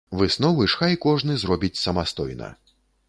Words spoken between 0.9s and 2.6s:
кожны зробіць самастойна.